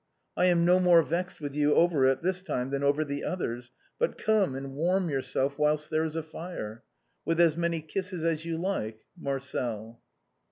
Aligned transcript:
I 0.35 0.45
am 0.45 0.65
no 0.65 0.79
more 0.79 1.03
vexed 1.03 1.39
with 1.39 1.53
you 1.53 1.75
over 1.75 2.07
it 2.07 2.23
this 2.23 2.41
time 2.41 2.71
than 2.71 2.83
over 2.83 3.05
the 3.05 3.23
others, 3.23 3.69
but 3.99 4.17
come 4.17 4.55
and 4.55 4.73
warm 4.73 5.09
your 5.11 5.21
self 5.21 5.59
whilst 5.59 5.91
there 5.91 6.03
is 6.03 6.15
a 6.15 6.23
fire. 6.23 6.81
With 7.23 7.39
as 7.39 7.55
many 7.55 7.83
kisses 7.83 8.23
as 8.23 8.43
you 8.43 8.57
like," 8.57 9.05
Marcel." 9.15 10.01